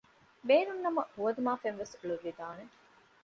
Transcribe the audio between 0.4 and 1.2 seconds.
ބޭނުން ނަމަ